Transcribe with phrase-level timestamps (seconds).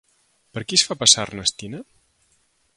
[0.57, 1.85] Per qui es fa passar Ernestina?